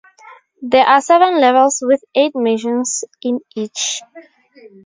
There 0.63 0.83
are 0.87 0.99
seven 0.99 1.39
levels 1.39 1.77
with 1.83 2.03
eight 2.15 2.31
missions 2.35 3.03
in 3.21 3.39
each. 3.55 4.01